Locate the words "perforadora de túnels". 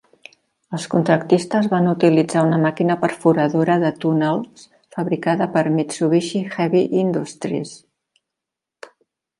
3.03-4.67